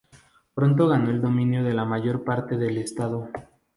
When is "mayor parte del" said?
1.85-2.79